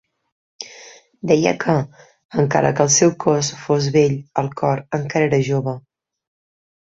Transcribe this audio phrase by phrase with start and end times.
[1.31, 1.73] Deia que,
[2.43, 5.75] encara que el seu cos fos vell, el cor encara era jove.